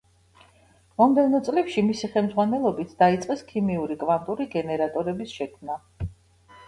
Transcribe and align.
მომდევნო 1.01 1.41
წლებში 1.49 1.83
მისი 1.91 2.09
ხელმძღვანელობით 2.15 2.95
დაიწყეს 3.03 3.45
ქიმიური 3.51 3.99
კვანტური 4.05 4.49
გენერატორების 4.59 5.37
შექმნა. 5.43 5.79